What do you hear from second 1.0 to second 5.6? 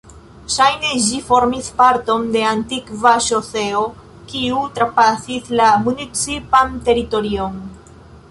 ĝi formis parton de antikva ŝoseo kiu trapasis